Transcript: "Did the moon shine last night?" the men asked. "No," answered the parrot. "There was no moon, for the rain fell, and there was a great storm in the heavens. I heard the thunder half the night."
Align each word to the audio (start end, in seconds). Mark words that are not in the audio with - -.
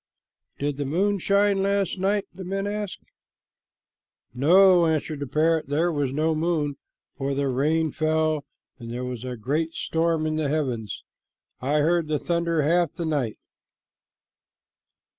"Did 0.57 0.77
the 0.77 0.85
moon 0.85 1.19
shine 1.19 1.61
last 1.61 1.99
night?" 1.99 2.25
the 2.33 2.43
men 2.43 2.65
asked. 2.65 3.03
"No," 4.33 4.87
answered 4.87 5.19
the 5.19 5.27
parrot. 5.27 5.67
"There 5.67 5.91
was 5.91 6.11
no 6.11 6.33
moon, 6.33 6.77
for 7.17 7.35
the 7.35 7.47
rain 7.49 7.91
fell, 7.91 8.43
and 8.79 8.91
there 8.91 9.05
was 9.05 9.23
a 9.23 9.37
great 9.37 9.75
storm 9.75 10.25
in 10.25 10.37
the 10.37 10.49
heavens. 10.49 11.03
I 11.59 11.81
heard 11.81 12.07
the 12.07 12.17
thunder 12.17 12.63
half 12.63 12.91
the 12.93 13.05
night." 13.05 13.37